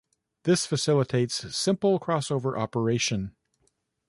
[0.45, 3.35] This facilitates simple crossover operation.